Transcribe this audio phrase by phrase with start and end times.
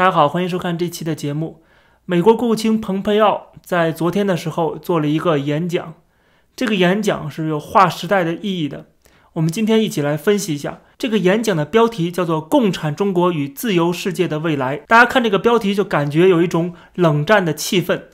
[0.00, 1.62] 大家好，欢迎收看这期的节目。
[2.06, 5.92] 美国国务卿蓬佩奥在昨天的时候做了一个演讲，
[6.56, 8.86] 这个演讲是有划时代的意义的。
[9.34, 14.78] 我们今天一起来分析一下这个演讲的标题，叫做《共产中国与自由世界的未来》。
[14.86, 18.04] 大家看这个标题就感觉有一种冷战的气氛，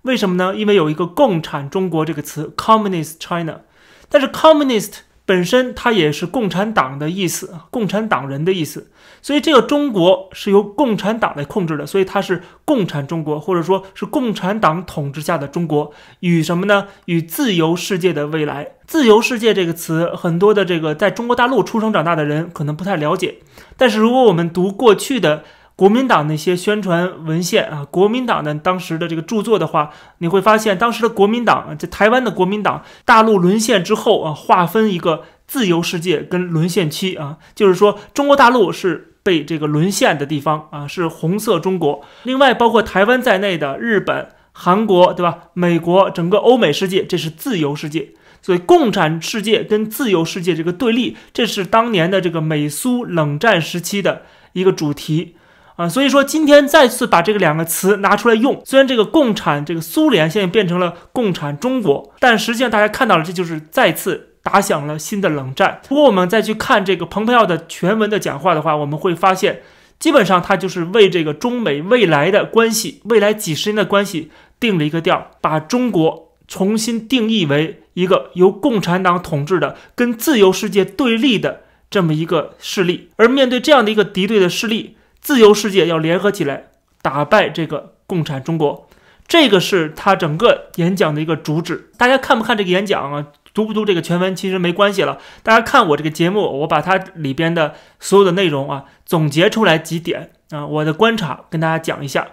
[0.00, 0.56] 为什么呢？
[0.56, 3.60] 因为有一个“共产中国”这个词 （Communist China），
[4.08, 5.00] 但是 “Communist”。
[5.26, 8.90] 本身它也是共产党的意思，共产党人的意思，
[9.20, 16.86] 所以这个中国是由共产党来控制的，所以它是共产中国，或者说是共产党统治下的中国，与什么呢？
[17.06, 18.68] 与自由世界的未来。
[18.86, 23.38] 自由世界这个词，很多的这个在中国大陆出生长大的人可能不太了解，
[23.76, 25.42] 但是如果我们读过去的。
[25.76, 42.02] 国民党那些宣传文献啊，国民党的当时的这个著作的话，你会发现当时的国民党，在台湾的国民党，大陆沦陷之后啊，划分一个自由世界跟沦陷区啊，就是说中国大陆是被这个沦陷的地方啊，是红色中国。
[42.22, 45.50] 另外，包括台湾在内的日本、韩国，对吧？
[45.52, 48.14] 美国，整个欧美世界，这是自由世界。
[48.40, 54.22] 所以，共产世界跟自由世界这个对立，这是当年的这个美苏冷战时期的
[54.54, 55.36] 一个主题。
[55.76, 65.80] 啊，所以说今天再次把这个两个词拿出来用，虽然这个共产这个苏联现在变成了共产中国，但实际上大家看到了，这就是再次打响了新的冷战。
[65.88, 69.60] 不过我们再去看这个蓬佩奥的全文的讲话的话，我们会发现，
[69.98, 83.10] 基本上他就是为这个中美未来的关系，未来几十年的关系定了一个调，把中国重新定义为一个由共产党统治的、跟自由世界对立的这么一个势力。
[83.16, 84.95] 而面对这样的一个敌对的势力，
[85.26, 86.68] 自由世界要联合起来
[87.02, 88.88] 打败这个共产中国，
[89.26, 91.90] 这个是他整个演讲的一个主旨。
[91.98, 93.26] 大家看不看这个演讲啊？
[93.52, 95.18] 读不读这个全文其实没关系了。
[95.42, 102.28] 大家看我这个节目，我把它里边的所有的内容啊总结出来几点啊，我的观察跟大家讲一下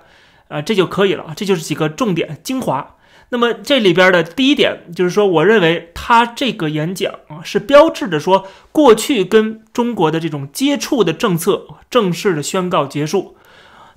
[0.49, 1.33] 啊，这就可以了。
[1.35, 2.97] 这就是几个重点精华。
[3.33, 13.35] 那么这里边的第一点就是说，我认为他这个演讲啊，是标志着说过去跟中国的这种接触的政策正式的宣告结束，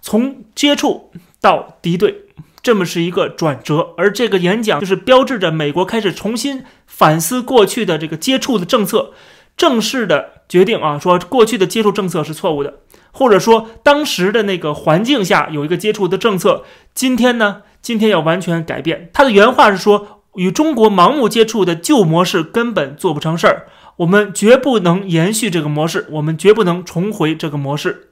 [0.01, 2.23] 从接触到敌对，
[2.63, 3.93] 这么是一个转折。
[3.99, 9.13] 而这个演讲就是标志着美国开始重新反思过去的这个接触的政策，
[9.55, 12.79] 正式的决定啊，说过去的接触政策是错误的，
[13.13, 16.65] 或者说当时的那个环境下有一个接触的政策，
[16.95, 17.61] 今天呢？
[17.87, 19.11] 今天要完全改变。
[19.13, 28.09] 他的原话是说：“与中国盲目接触的旧模式根本做不成事儿，我们绝不能延续这个模式，我们绝不能重回这个模式。”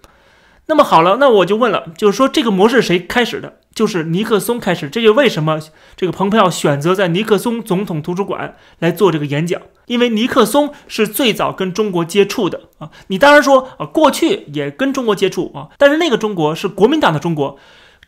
[0.66, 3.54] 那么好了，那我就问了，就是说这个模式谁开始的？
[3.74, 4.88] 就是尼克松开始。
[4.88, 5.58] 这就为什么
[5.96, 12.90] 这个蓬佩奥选择在尼克松总统图书馆来做这个演讲，因为尼克松是最早跟中国接触的啊。
[13.08, 17.58] 你当然说啊，过去也跟中国接触啊，但是那个中国是国民党的中国。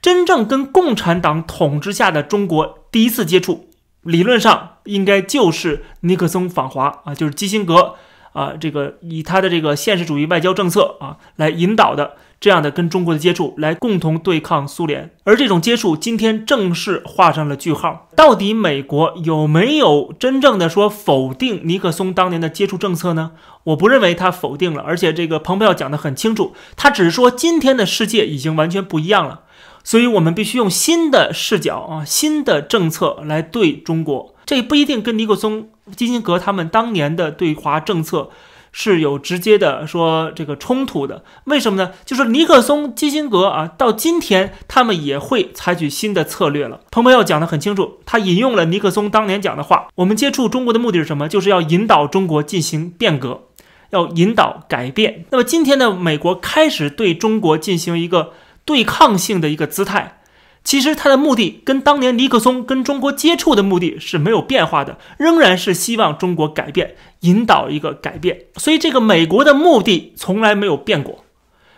[0.01, 3.69] 真正跟共产党统治下的中国第一次接触，
[4.03, 7.95] 理论上应该就是尼克松访华啊，就是基辛格
[8.33, 15.11] 啊，这个以他的这个现实主义外交政策啊来引导的这样的跟中国的接触，来共同对抗苏联。
[15.25, 18.09] 而这种接触今天正式画上了句号。
[18.15, 23.33] 到底美国有没有真正的说否定尼克松当年的接触政策呢？
[23.65, 29.41] 我不认为他否定了，而且这个蓬佩奥讲得很清楚，他只是说今天的世界已经完全不一样了。
[29.86, 34.34] 所以我们必须用新的视角啊，新的政策来对中国。
[34.44, 38.30] 这不一定跟尼克松、基辛格他们当年的对华政策
[38.72, 41.22] 是有直接的说这个冲突的。
[41.44, 41.92] 为什么呢？
[42.04, 46.80] 就是尼克松、基辛格啊，到今天他们也会采取新的策略了。
[46.91, 51.28] 彭博要讲得很清楚，他引用了尼克松当年讲的话：我们接触中国的目的是什么？
[51.28, 53.42] 就是要引导中国进行变革，
[53.91, 55.24] 要引导改变。
[55.30, 58.32] 那么今天呢，美国开始对中国进行一个。
[58.66, 60.19] 对抗性的一个姿态，
[60.65, 68.47] 其实他的目的跟当年尼克松跟中国接触的目的是没有变化的，仍然是希望中国改变，引导一个改变。
[68.56, 71.25] 所以这个美国的目的从来没有变过，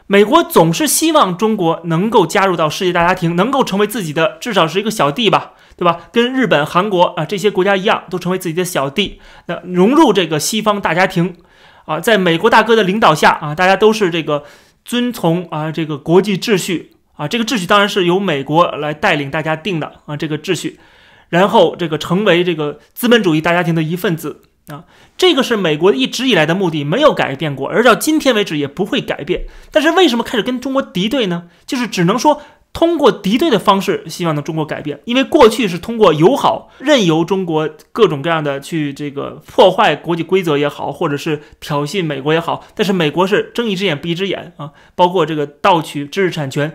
[0.07, 6.09] 美国总是希望中国能够加入到世界大家庭，能够成为自己的至少是一个小弟吧，对吧？
[6.11, 11.37] 跟日本、韩国啊这些国家一样，都成为自己的小弟，那融入这个西方大家庭
[11.85, 14.45] 啊，在美国大哥的领导下啊，大家都是这个。
[14.89, 20.81] 遵从啊，这个国际秩序啊，这个秩序当然是由美国来带领大家定的啊，这个秩序，
[21.29, 24.87] 然后这个成为这个资本主义大家庭的一份子啊，
[25.19, 29.45] 这个是美国一直以来的目的，没有改变过，而到今天为止也不会改变。
[29.71, 31.45] 但是为什么开始跟中国敌对呢？
[31.67, 32.41] 就是只能说。
[32.79, 46.73] 通过敌对的方式，希望能中国改变，因为过去是通过友好，任由中国各种各样的去这个破坏国际规则也好，或者是挑衅美国也好，但是美国是睁一只眼闭一只眼啊，包括这个盗取知识产权，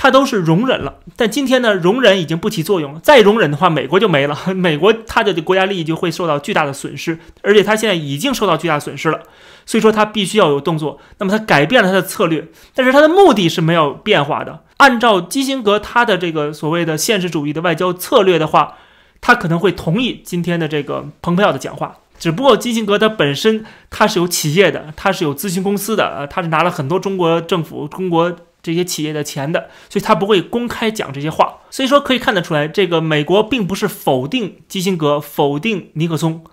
[0.00, 0.94] 他都是容忍了。
[1.16, 3.00] 但今天呢，容忍已经不起作用了。
[3.00, 9.20] 再容忍的话，美国就没了， 美国他的国家利益就会受到巨大的损失，而且他现在已经受到巨大损失了。
[9.66, 11.00] 所以说他必须要有动作。
[11.18, 14.62] 那么他改变了他的策略，但是他的目的是没有变化的。
[14.76, 18.76] 按照基辛格他的这个所谓的现实主义的外交策略的话，
[19.20, 21.96] 他可能会同意今天的这个蓬佩奥的讲话。
[22.18, 28.34] 只不过基辛格他本身他是有企业的，他是有咨询公司的，呃，他是拿了很多中国政府、中国
[28.68, 31.60] 这些企业的钱的，所以他不会公开讲这些话。
[31.70, 36.44] 所以说可以看得出来，这个美国并不是否定基辛格、否定尼克松，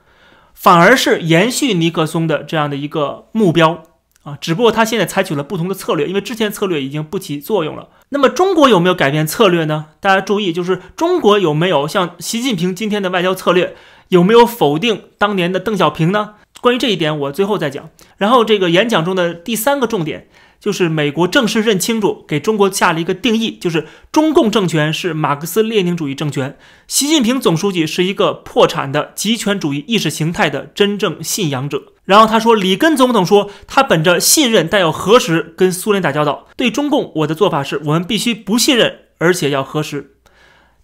[0.53, 3.83] 反而是延续尼克松的这样的一个目标
[4.23, 4.37] 啊。
[4.39, 7.89] 只不过他现在采取了不同的策略，因为之前策略已经不起作用了。
[8.09, 9.87] 那么中国有没有改变策略呢？
[9.99, 13.75] 大家注意，就是中国有没有像习近平今天的外交策略？
[14.09, 16.35] 有没有否定当年的邓小平呢？
[16.61, 17.89] 关于这一点，我最后再讲。
[18.17, 20.27] 然后这个演讲中的第三个重点
[20.59, 26.57] 就是美国正式认清楚，给中国下了一个定义，就是中共政权是马克思列宁主义政权，
[26.87, 31.93] 习近平总书记是一个破产的极权主义意识形态的真正信仰者。
[32.05, 36.47] 然后他说，里根总统说，他本着信任但要核实跟苏联打交道。
[36.55, 40.15] 对中共，我的做法是我们必须不信任，而且要核实。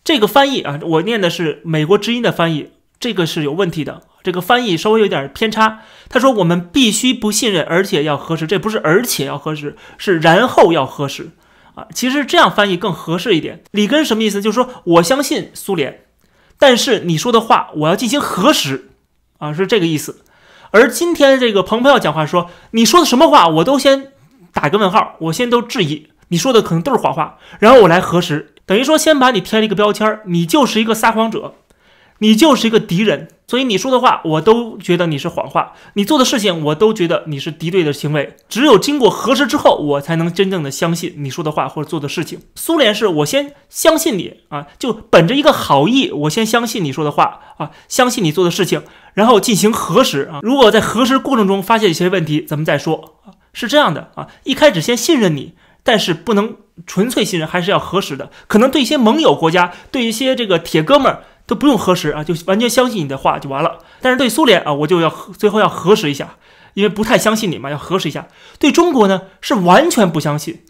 [0.04, 2.70] 这个翻译啊，我念的是美国之音的翻译。
[3.00, 5.80] 这个是有问题的，这个翻译稍微有点偏差。
[6.10, 8.46] 他说我们必须不信任，而且要核实。
[8.46, 11.30] 这不是而且要核实，是然后要核实
[11.76, 11.88] 啊。
[11.94, 13.64] 其实这样翻译更合适一点。
[13.72, 14.42] 里根什么意思？
[14.42, 16.04] 就是说我相信苏联，
[16.60, 18.90] 但是你说的话我要进行核实
[19.38, 20.24] 啊，是这个意思。
[20.72, 24.12] 而今天这个蓬佩奥讲话说，你说的什么话我都先
[24.54, 31.56] 打个问号，我先都质疑你说的可能都是谎话，然后我来核实，等于说先把你贴了一个标签，你就是一个撒谎者。
[32.24, 38.38] 你就是一个敌人，所以你说的话我都觉得你是谎话，你做的事情我都觉得你是敌对的行为。
[38.48, 42.40] 只有经过核实之后，我才能真正的相信你说的话或者做的事情。
[42.56, 48.84] 苏联是我先相信你啊，就本着一个好意，我先相信你说的话啊，相信你做的事情，
[49.16, 50.40] 然后进行核实啊。
[50.42, 54.30] 如果在核实过程中发现一些问题，咱们再说啊，是这样的啊。
[54.46, 56.56] 一开始先信任你，但是不能
[56.88, 58.32] 纯粹信任，还是要核实的。
[58.48, 61.24] 可能对一些盟友国家，对一些这个铁哥们儿。
[61.52, 63.80] 都不用核实啊，就完全相信你的话就完了。
[64.00, 66.38] 但是对苏联啊，我就要最后要核实一下，
[66.76, 68.30] 因为不太相信你嘛，要核实一下。
[68.58, 70.62] 对中国呢，是完全不相信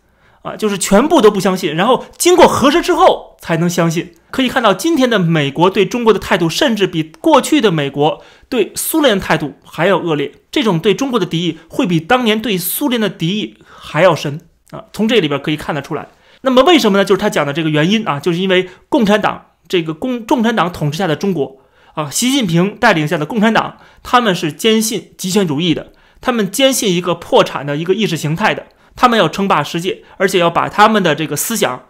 [0.41, 4.15] 啊，就是全部都不相信，然后经过核实之后才能相信。
[4.31, 10.31] 可以看到，今天的美国对中国的态度，甚至比过去的美国对苏联态度还要恶劣。
[10.49, 14.41] 这种对中国的敌意，会比当年对苏联的敌意还要深
[14.71, 14.85] 啊。
[14.91, 16.07] 从这里边可以看得出来。
[16.41, 17.05] 那么为什么呢？
[17.05, 19.45] 就是他讲的这个原因啊，就是因为共产党。
[19.71, 21.61] 这个共共产党统治下的中国
[21.93, 28.65] 啊，习近平带领下的共产党，他们是坚信极权主义的，他们坚信一个破产的一个意识形态的，
[28.97, 31.85] 他们要称霸世界，而且要把他们的这个思想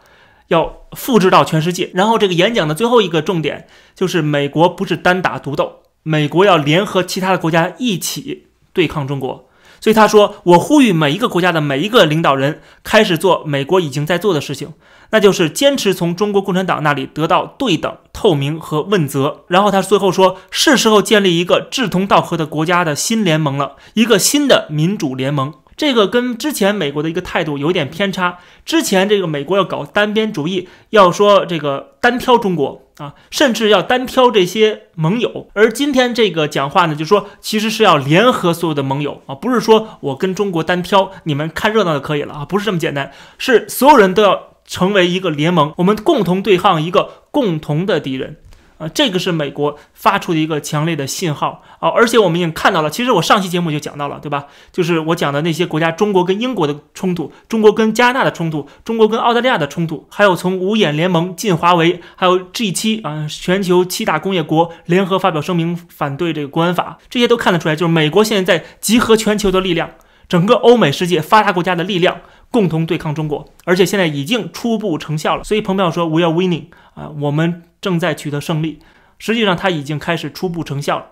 [0.49, 1.89] 要复制到全世界。
[1.95, 9.47] 然后这个演讲的最后一个重点就是，美国不是单打独斗，美国要联合其他的国家一起对抗中国。
[9.79, 14.73] 所以他说：“我呼吁每一个国家的每一个领导人开始做美国已经在做的事情，
[15.11, 28.37] 那就是坚持从中国共产党那里得到对等、透明和问责。”然后他最后说：“是时候建立一个志同道合的国家的新联盟了，一个新的民主联盟。”这个跟之前美国的一个态度有点偏差。
[28.65, 35.47] 之前这个美国要搞单边主义，要说这个单挑中国啊，甚至要单挑这些盟友。
[35.53, 48.37] 而今天这个讲话呢，就说其实是要联合所有的盟友啊，不是说我跟中国单挑，你们看热闹就可以了啊，不是这么简单，是所有人都要成为一个联盟，我们共同对抗一个共同的敌人。
[48.77, 51.89] 啊，这个是美国发出的一个强烈的信号啊！
[51.89, 54.47] 而且我们已经看到了，其实我上期节目就讲到了，对吧？
[54.71, 69.91] 就是我讲的那些国家，中国跟英国的冲突，中国跟加拿大的冲突，中国跟澳大利亚的冲突，还有从五眼联盟进华为，还有 G 七啊，全球七大工业国联合发表声明反对这个国安法，这些都看得出来，就是美国现在在集合全球的力量，
[70.27, 75.43] 整个欧美世界发达国家的力量，共同对抗中国，而且现在已经初步成效了。
[75.43, 77.63] 所以彭博说，We are winning 啊，我们。
[77.81, 78.77] 正在取得胜利，
[79.17, 81.05] 实际上它已经开始初步成效了。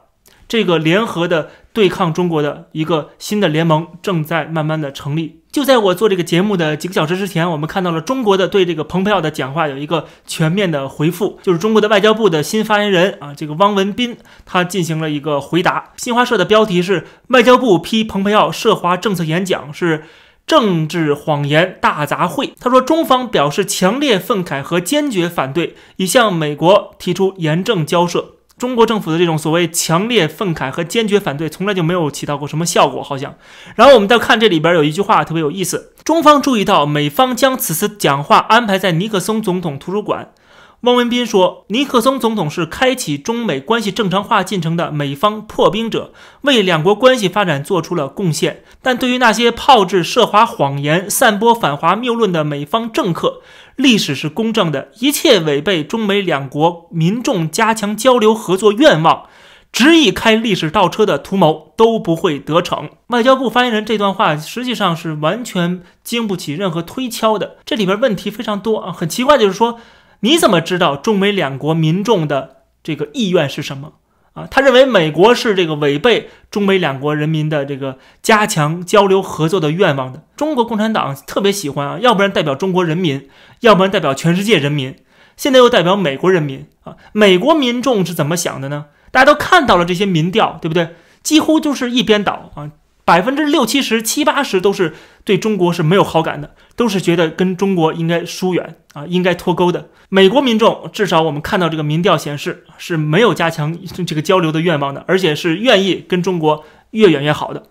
[0.47, 5.41] 这个联合的对抗中国的一个新的联盟正在慢慢的成立。
[5.51, 14.15] 就在我做这个节目的几个小时之前，我们看到了中国的对这个蓬佩奥的讲话有一个全面的回复，就是中国的外交部的新发言人啊，这个汪文斌
[14.45, 15.93] 他进行了一个回答。
[15.97, 20.03] 新华社的标题是“外交部批蓬佩奥涉华政策演讲是”。
[20.49, 22.53] 政治谎言大杂烩。
[22.59, 28.31] 他说，中方表示强烈愤慨和坚决反对，已向美国提出严正交涉。
[28.57, 33.35] 中国政府的这种所谓强烈愤慨和坚决反对，从来就没有起到过什么效果，好像。
[33.75, 40.31] 然后我们再看这里边有一句话特别有意思：中方注意到美方将此次讲话安排在尼克松总统图书馆。
[40.81, 48.63] 汪文斌说：“尼克松总统是开启中美关系正常化进程的美方破冰者，为两国关系发展做出了贡献。
[48.81, 53.41] 但对于那些炮制涉华谎言、散播反华谬论的美方政客，
[53.75, 59.25] 历史是公正的，一切违背中美两国民众加强交流合作愿望、
[59.73, 68.93] 执意开历史倒车的图谋都不会得逞。”外交部发言人这段话实际上是完全经不起任何推敲的，这里边问题非常多啊！
[68.93, 69.77] 很奇怪，就是说。
[70.21, 73.93] 你怎么知道中美两国民众的这个意愿是什么
[74.33, 74.47] 啊？
[74.49, 80.23] 他认为美国是这个违背中美两国人民的这个加强交流合作的愿望的。
[80.35, 83.29] 中国共产党特别喜欢啊，要不然代表中国人民，
[83.61, 84.95] 要不然代表全世界人民，
[85.37, 86.97] 现在又代表美国人民啊。
[87.13, 88.85] 美国民众是怎么想的呢？
[89.11, 90.95] 大家都看到了这些民调，对不对？
[91.23, 92.71] 几乎就是一边倒啊。
[93.03, 99.89] 百分之六七十、七八十都是对中国是没有好感的，都是觉得跟中国应该疏远啊，应该脱钩的。
[100.09, 107.63] 美国民众至少我们看到这个民调显示是没有加强这个交流的愿望的，而且是愿意跟中国越远越好的。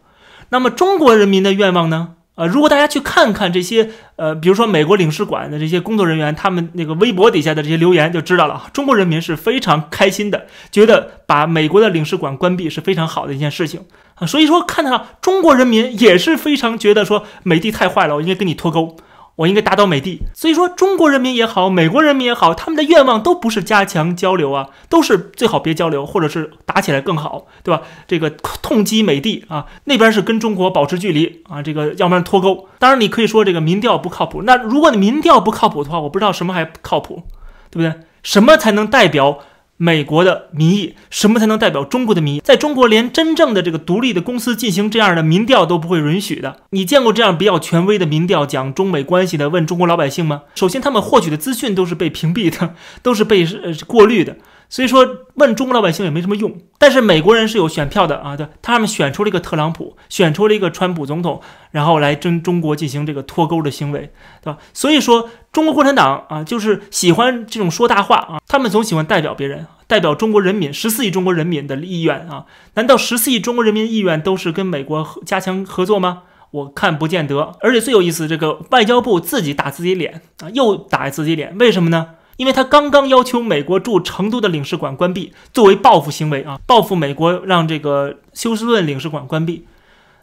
[0.51, 2.15] 那么中国人民的愿望呢？
[2.37, 8.63] 呃，如果大家去看看这些，呃，比如说美国领事馆的这些工作人员，他们那个微博底下的这些留言就知道了。
[8.73, 13.81] 中国人民是非常开心的，觉得把美国的领事馆关闭是非常好的一件事情
[14.15, 14.25] 啊。
[14.25, 18.97] 所以说，看到中国人民也是非常觉得说美帝太坏了，我应该跟你脱钩。
[19.39, 27.83] 我应该打倒美帝，所以说中国人民也好，美国人民也好，他们的愿望都不是加强交流啊，都是最好别交流，或者是打起来更好，对吧？
[28.09, 32.67] 这个痛击美帝啊，那边是跟中国保持距离啊，这个要不然脱钩。
[32.81, 37.23] 当然你可以说这个民调不靠谱，那如果你民调不靠谱的话，我不知道什么还靠谱，
[37.71, 38.03] 对不对？
[38.25, 39.39] 什么才能代表？
[39.79, 42.41] 美国的民意，什么才能代表中国的民意？
[42.41, 46.57] 在中国，连真正的这个独立的公司进行这样的民调都不会允许的。
[46.71, 49.49] 你见过这样比较权威的民调讲中美关系的？
[49.49, 50.43] 问中国老百姓吗？
[50.55, 54.37] 首先，他们获取的资讯都是被屏蔽的，都是被呃过滤的。
[54.69, 56.55] 所以说，问中国老百姓也没什么用。
[56.79, 64.59] 但是美国人是有选票的啊，对，他们选出了一个特朗普，选出了一个川普总统，然后来跟中国进行这个脱钩的行为，对吧？
[64.75, 72.45] 所以说，中国共产党啊，就是喜欢这种说大话啊，他们总喜欢代表别人，代表中国人民十四亿中国人民的意愿啊。
[72.75, 76.25] 难道十四亿中国人民意愿都是跟美国加强合作吗？
[76.51, 77.55] 我看不见得。
[77.61, 82.11] 而且最有意思，这个外交部自己打自己脸啊，又打自己脸，为什么呢？
[82.39, 89.67] 因为他刚刚要求美国驻成都的领事馆关闭，作为报复行为啊，报复美国让这个休斯顿领事馆关闭。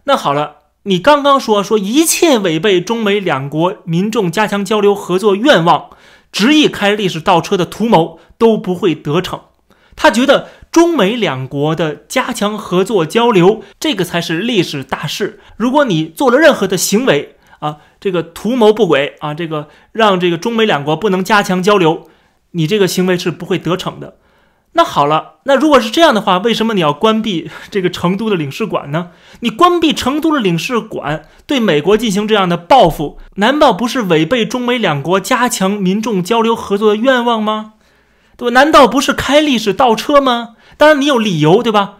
[0.06, 5.90] 那好了，你刚刚说说一切违背中美两国民众加强交流合作愿望，
[6.32, 9.42] 执意开历史倒车的图谋都不会得逞。
[9.98, 15.42] 他觉得中美两国的加强合作交流，这个才是历史大事。
[15.58, 17.35] 如果你做了任何的行为，
[17.66, 22.08] 啊，这个图谋不轨啊，这个让这个中美两国不能加强交流，
[22.52, 24.18] 你这个行为是不会得逞的。
[24.78, 29.12] 那好了，那如果是这样的话，为什么你要关闭 这个成都的领事馆呢？
[29.40, 37.74] 你关闭成都的领事馆，对美国进行这样的报复，难道不是违背中美两国加强民众交流合作的愿望吗？
[38.36, 38.54] 对吧？
[38.54, 40.56] 难道不是开历史倒车吗？
[40.76, 42.00] 当然你有理由，对吧？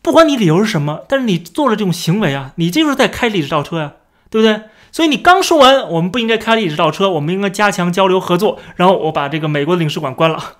[0.00, 3.92] 不管你理由是什么，但是你做了这种行为啊，你这就是在开历史倒车呀，
[4.30, 4.62] 对不对？
[4.90, 8.58] 所以你刚说完，我们不应该开历史倒车，我们应该加强交流合作。
[8.76, 10.56] 然后我把这个美国领事馆关了，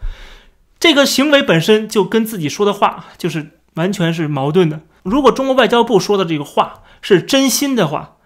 [0.79, 4.81] 这个行为本身就跟自己说的话就是完全是矛盾的。
[5.03, 8.17] 如果中国外交部说的这个话是真心的话，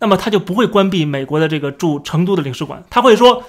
[0.00, 3.44] 那么他就不会关闭美国的这个驻成都的领事馆，他会说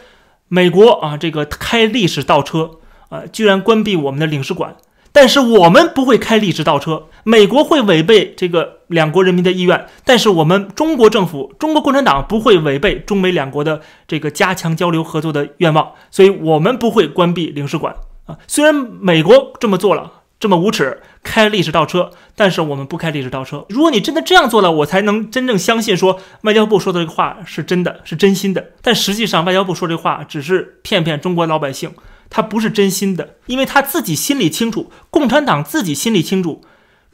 [0.47, 2.71] 美国啊这个开历史倒车
[3.09, 4.75] 啊，居然关闭我们的领事馆。
[5.15, 13.79] 但是我们不会开历史倒车，美国会违背这个两国人民的意愿，但是我们中国政府、中国共产党不会违背中美两国的
[14.09, 17.95] 这个加强交流合作的愿望，所以我们不会关闭领事馆
[18.25, 18.37] 啊。
[18.45, 23.65] 虽然美国这么做了，这么无耻，开历史倒车，但是我们不开历史倒车。
[23.69, 28.71] 如果你真的这样做了，我才能真正相信说外交部说的这个话是真的，是真心的。
[28.81, 31.89] 但实际上，外交部说这话只是骗骗中国老百姓。
[32.29, 36.61] 他不是真心的，因为他自己心里清楚，共产党自己心里清楚，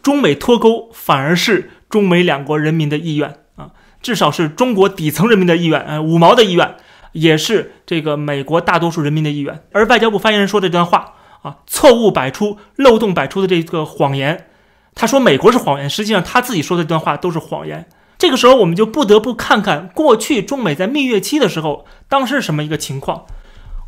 [0.01, 6.75] 中美脱钩反而是中美两国人民的意愿啊，至少是中国底层人民的意愿，呃，五毛的意愿，
[7.11, 9.63] 也是这个美国大多数人民的意愿。
[9.73, 14.47] 而外交部发言人说这段话啊，错误百出、漏洞百出的这个谎言，
[14.95, 17.87] 他说美国是谎言，实际上他自己说的这段话都是谎言。
[18.17, 23.25] 这个时候，我们就不得不看看过去中美在蜜月期的时候，当时是什么一个情况。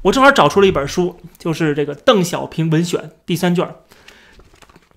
[0.04, 3.76] 我正好找出了一本书，就是这个《邓小平文选》第三卷。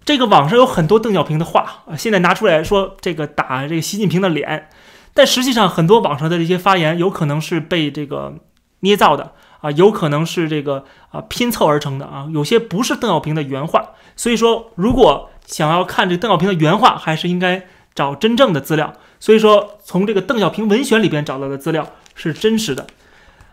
[0.04, 4.68] 这个网上有很多邓小平的话啊，现在拿出来说这个打这个习近平的脸，
[5.14, 8.34] 但实际上很多网上的这些发言有可能是被这个
[8.80, 13.90] 捏造的啊，有可能是这个啊拼凑而成的啊，有些不是邓小平的原话。
[14.16, 18.92] 所以说，如果想要看这邓小平的原话，还是应该找真正的资料。
[19.20, 22.86] 所以说，从这个邓小平文选里边找到的资料是真实的，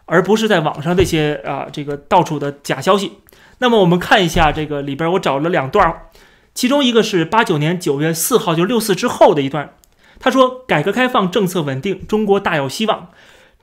[0.05, 3.19] 而不是在网上这些啊这个到处的假消息。
[3.59, 6.03] 那么我们看一下这个里边，我找了两段。
[6.53, 9.73] 其中一个是八九年九月四号，就六四之后的一段。
[10.19, 13.09] 他说：“改革开放政策稳定，中国大有希望。”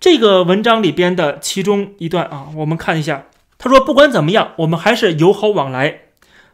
[0.00, 3.26] 这个文章里边的其中一段啊，我们看一下。
[3.59, 6.00] 他说：“不管怎么样，我们还是友好往来，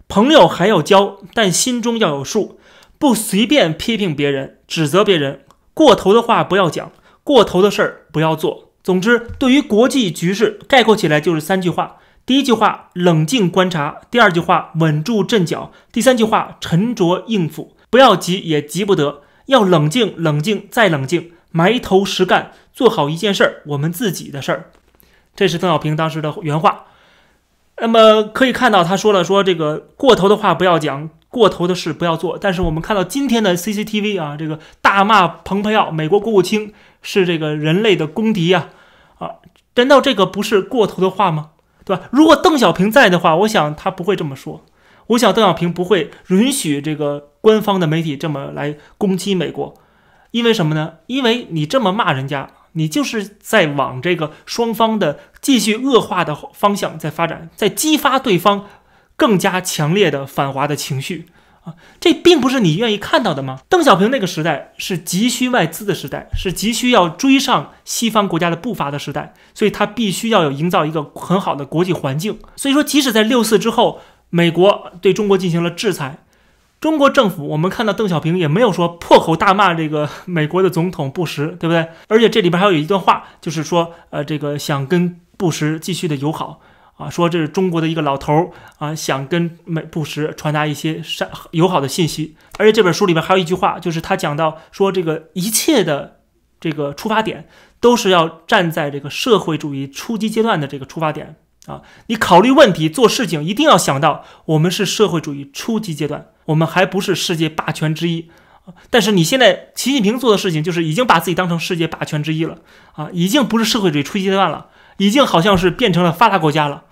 [0.08, 2.58] 朋友还要交，但心中要有数，
[2.98, 5.40] 不随便批评别人、指责别人，
[5.72, 6.92] 过头的话不要讲，
[7.24, 8.65] 过头的事儿不要做。
[8.86, 17.76] 总之，对于国际局势，概括起来就是三句话。”第一句话，冷静观察；第二句话，稳住阵脚；第三句话，沉着应付。
[17.90, 24.70] 不要急，也急不得，要冷静，冷静再冷静，埋头实干，做好一件事儿，我们自己的事儿。
[25.34, 26.84] 这是邓小平当时的原话。
[27.80, 32.38] 那么可以看到，他说了，说这个过头的话不要讲，过头的事不要做。
[32.38, 38.70] 但是我们看到今天的 CCTV 啊，这个大骂蓬佩奥，美国国务卿是这个人类的公敌呀，
[39.18, 39.36] 啊，
[39.74, 41.50] 难道这个不是过头的话吗？
[41.84, 42.02] 对吧？
[42.10, 44.64] 如果邓小平在的话，我想他不会这么说。
[45.08, 49.74] 我想邓小平不会允许这个官方的媒体这么来攻击美国，
[50.32, 50.94] 因为什么呢？
[51.06, 58.66] 因为你这么骂人家，你就是在往这个双方的继续恶化的方向在发展，在激发对方
[59.14, 61.26] 更加强烈的反华的情绪。
[61.66, 63.58] 啊，这并不是你愿意看到的吗？
[63.68, 72.38] 邓小平那个时代是急需外资的时代，是急需要追上西方国家的步伐的时代，所以他必须要有营造一个很好的国际环境。
[72.54, 76.18] 所以说，即使在六四之后，美国对中国进行了制裁，
[76.80, 81.88] 中国政府我们看到邓小平也没有说破口大骂这个 美国的总统布什，对不对？
[82.06, 86.60] 而且这里边还有一段话，就是说，呃，这个想跟布什继续的友好。
[86.96, 92.36] 啊，说这是中国的一个老头儿啊，想跟美布什传达一些善友好的信息。
[92.58, 96.20] 而且这本书里边还有一句话，就是他讲到说，这个一切的
[96.58, 97.48] 这个出发点
[97.80, 101.82] 都是要站在这个社会主义初级阶段的这个出发点啊。
[102.06, 108.30] 你考虑问题、做事情一定要想到，我们是社会主义初级阶段，我们还不是世界霸权之一
[108.90, 112.58] 但是你现在习近平做的事情，就是已经把自己当成世界霸权之一了
[112.94, 114.66] 啊，已经不是社会主义初级阶段了，
[114.96, 116.82] 已经好像是变成了发达国家了。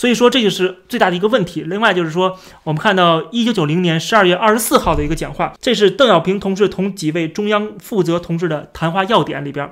[0.00, 1.60] 所以说，这就是最大的一个问题。
[1.60, 9.70] 另外就是说，我们看到一九九零年十二月二十四号的一个讲话，这是邓小平同志同几位中央负责同志的谈话要点里边，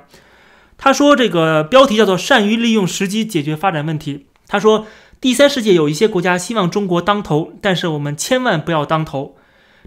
[0.77, 4.27] 他说这个标题叫做“善于利用时机解决发展问题”。
[4.47, 4.85] 他说，
[5.19, 9.35] 第三世界有一些国家希望中国当头，但是我们千万不要当头，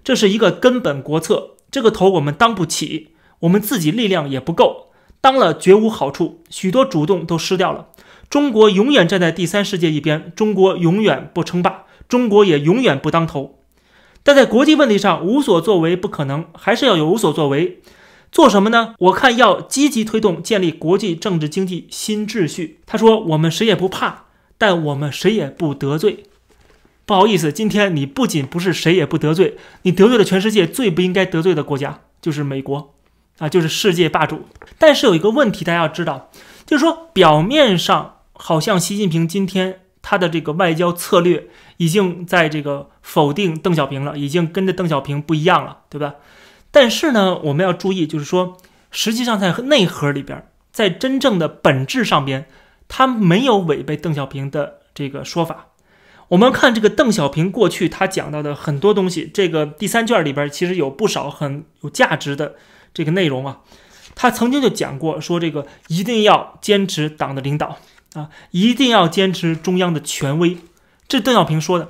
[0.03, 1.51] 这是一个根本国策。
[1.71, 4.87] 这个头我们当不起，我们自己力量也不够，
[5.21, 7.85] 当了绝无好处，许多主动都失掉了。
[8.33, 13.59] 中国永远站在第三世界一边，中国永远不称霸，中国也永远不当头。
[14.23, 17.83] 但在国际问题上无所作为不可能，还是要有所作为。
[18.31, 18.95] 做什么呢？
[18.97, 22.79] 我看要积极推动建立国际政治经济新秩序。
[22.87, 24.23] 他说：“我们谁也不怕，
[24.57, 26.23] 但我们谁也不得罪。”
[27.05, 32.95] 不好意思，今天你不仅不是谁也不得罪，你得罪了全世界最不应该得罪的国家，就是美国，
[33.37, 34.47] 啊，就是世界霸主。
[34.79, 36.31] 但是有一个问题，大家要知道，
[36.65, 38.12] 就是说表面上。
[38.33, 46.15] 好像习近平今天他的这个外交策略已经在这个否定邓小平了，已经跟着邓小平不一样了，对吧？
[46.71, 48.57] 但是呢，我们要注意，就是说，
[48.91, 52.47] 实际上在内核里边，在真正的本质上边，
[52.87, 55.67] 他没有违背邓小平的这个说法。
[56.29, 62.55] 我们看这个邓小平过去他讲到的很多东西，这个第三卷里边其实有不少很有价值的
[62.93, 63.61] 这个内容啊。
[64.15, 67.77] 他曾经就讲过，说这个一定要坚持党的领导。
[68.13, 70.57] 啊，一定要坚持中央的权威，
[71.07, 71.89] 这邓小平说的，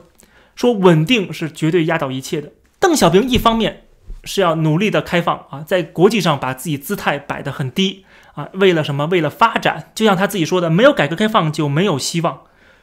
[0.56, 2.52] 说稳定是绝对压倒一切的。
[2.80, 3.86] 邓小平一方面
[4.24, 8.06] 是要努力的开放啊，在国际上把自己姿态摆得很低
[8.36, 9.06] 啊，为了什么？
[9.08, 9.92] 为了发展。
[9.94, 12.42] 就像他自己说的，没有改革开放就没有希望。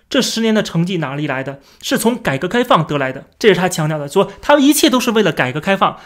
[0.09, 1.61] 这十年的成绩哪里来的？
[1.81, 3.26] 是从改革开放得来的。
[3.38, 5.96] 这是他强调的，说他一切都是为了改革开放，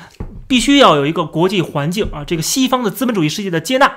[0.47, 3.91] 必须要有一个国际环境啊，这个西方的资本主义世界的接纳，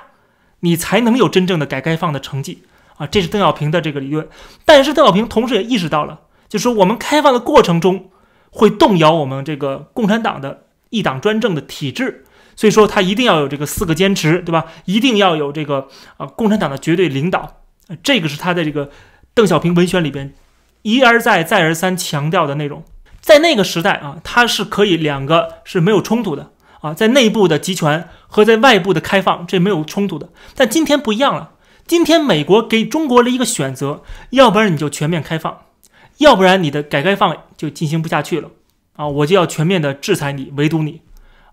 [0.61, 2.63] 你才能有真正的改革开放的成绩。
[2.97, 4.27] 啊，这是邓小平的这个理论，
[4.65, 8.09] 但是邓小平同时也意识到了，就是说我们开放的过程中
[8.51, 14.65] 会动摇我们这个共产党的一党专政的体制，所以说他一定要有这个四个坚持，对吧？
[14.85, 17.61] 一定要有这个啊共产党的绝对领导，
[18.01, 18.89] 这个是他的这个
[19.33, 20.33] 邓小平文选里边
[20.81, 22.83] 一而再再而三强调的内容。
[23.19, 30.29] 在那个时代啊，它是可以两个是没有冲突的啊，在内部的集权和在外部的开放这没有冲突的。
[30.55, 31.51] 但今天不一样了，
[31.87, 35.61] 今天美国给中国了一个选择，要不然你就全面开放，
[36.17, 38.51] 要不然你的改革开放就进行不下去了
[38.97, 41.01] 啊，我就要全面的制裁你，围堵你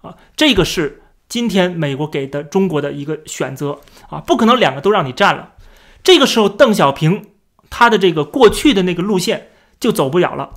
[0.02, 3.78] 啊，这个是今天美国给的中国的一个选择
[4.10, 5.52] 啊，不可能两个都让你占了。
[6.02, 7.26] 这个时候，邓小平
[7.70, 10.50] 他的这个过去的那个路线就走不了了。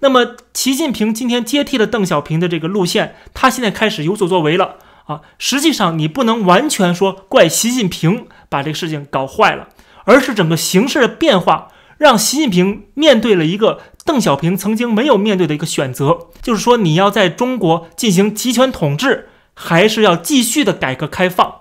[0.00, 5.20] 那么，习近平今天接替了邓小平的这个路线，他现在开始有所作为了啊。
[5.38, 9.68] 实际上，你不能完全说怪习近平把这个事情搞坏了，
[10.04, 21.60] 而是整个形势的变化让习近平面对了一个邓小平曾经没有面对的一个选择，就是说你要在中国进行集权统治，还是要继续的改革开放，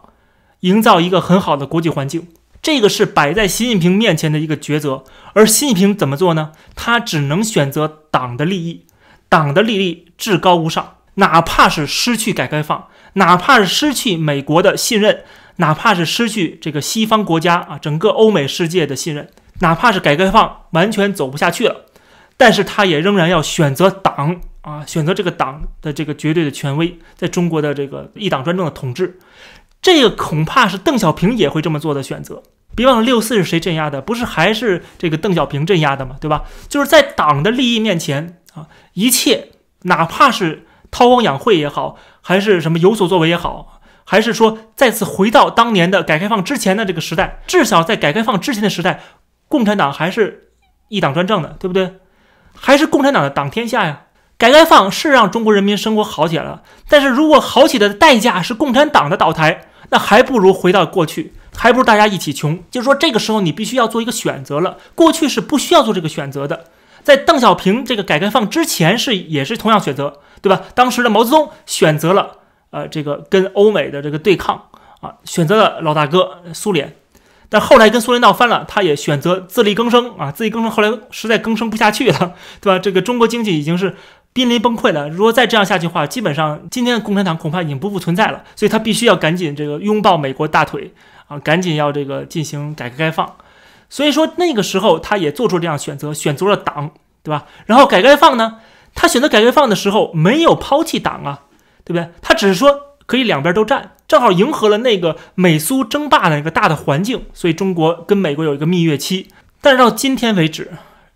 [0.62, 2.28] 营造一个很好的国际环境。
[2.62, 6.52] 这个是摆在习近平面前的一个抉择，而习近平怎么做呢？
[6.76, 8.86] 他只能选择党的利益，
[9.30, 15.24] 党的利益至高无上，哪怕是失去改革开放，哪怕是失去美国的信任，
[15.60, 21.86] 哪怕是失去这个西方国家啊，整个欧美世界的信任，哪怕是改革开放完全走不下去了，
[22.36, 29.20] 但是他也仍然要选择党啊，选择这个党的这个绝对的权威，在中国的这个一党专政的统治。
[29.82, 32.44] 这个恐怕是邓小平也会这么做的选择。
[32.76, 34.02] 别忘了六四是谁镇压的？
[34.02, 36.16] 不是还是这个邓小平镇压的吗？
[36.22, 36.44] 对吧？
[36.68, 39.50] 就是在党的利益面前啊，一切
[39.84, 43.79] 哪怕是韬光养晦也好，还是什么有所作为也好，
[44.12, 49.02] 还是说再次回到当年的改革开放之前的这个时代，至少在改革开放之前的时代，
[49.48, 50.50] 共产党还是
[50.88, 52.00] 一党专政的，对不对？
[52.56, 54.02] 还是共产党的党天下呀。
[54.40, 59.66] 改革开放是让中国人民生活好起来了，但是如果好起来的代价是共产党的倒台。
[59.92, 62.64] 那还不如回到过去，还不如大家一起穷。
[62.70, 64.78] 就是说，这个时候你必须要做一个选择了。
[64.94, 66.66] 过去是不需要做这个选择的，
[67.04, 70.62] 在邓小平这个改革开放之前是也是同样选择，对吧？
[70.76, 72.39] 当时的毛泽东选择了
[72.72, 74.62] 呃这个跟欧美的这个对抗
[75.02, 76.96] 啊，选择了老大哥苏联，
[77.50, 82.80] 但后来跟苏联闹翻了，他也选择自力更生啊，自力更生后来实在更生不下去了， 对吧？
[82.80, 83.96] 这个中国经济已经是。
[84.32, 85.10] 濒临崩溃了。
[85.10, 88.44] 如果再这样下去的话，基本上今天的共产党恐怕已经不复存在了。
[88.56, 90.94] 所以他必须要赶紧这个拥抱美国大腿
[91.28, 93.36] 啊，赶紧要这个进行改革开放。
[93.90, 96.92] 所以说那个时候他也做出这样选择，选择了党，
[97.24, 97.48] 对吧？
[97.66, 98.58] 然后改革开放呢，
[98.94, 101.42] 他选择改革开放的时候没有抛弃党啊，
[101.84, 102.10] 对不对？
[102.22, 107.26] 他只是说可以两边都占，正好迎合了那个美苏争霸的一个大的环境。
[107.34, 109.28] 所以中国跟美国有一个蜜月期。
[109.62, 110.72] 但是到今天为止。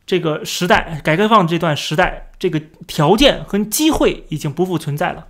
[0.06, 5.28] 这个时代，改革开放这段时代，这个条件和机会已经不复存在了，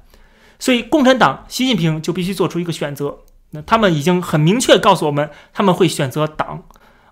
[0.57, 3.19] 所以共产党习近平就必须做出一个选择。
[3.51, 6.63] 那他们已经很明确告诉我们，他们会选择党，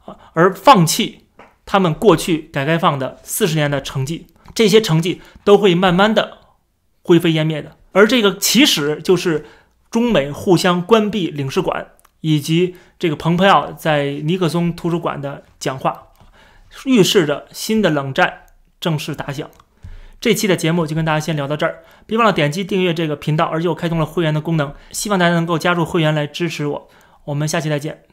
[0.05, 1.25] 啊，而放弃
[1.63, 6.39] 他们过去改革开放的四十年的成绩，这些成绩都会慢慢的
[7.03, 7.75] 灰飞烟灭的。
[7.91, 9.45] 而这个起始就是
[9.89, 11.87] 中美互相关闭领事馆，
[12.21, 16.07] 以及这个蓬佩奥在尼克松图书馆的讲话。
[16.85, 18.43] 预示着新的冷战
[18.79, 19.49] 正式打响。
[20.21, 26.89] 这期的节目就跟大家先聊到这儿，别忘了点击订阅这个频道，而且我开通了会员的功能，希望大家能够加入会员来支持我。
[27.25, 28.03] 我们下期再见。